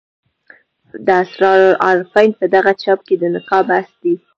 د 1.05 1.07
اسرار 1.23 1.59
العارفین 1.71 2.29
په 2.39 2.45
دغه 2.55 2.71
چاپ 2.81 2.99
کې 3.07 3.15
د 3.17 3.23
نکاح 3.35 3.61
بحث 3.69 3.91
دی. 4.03 4.15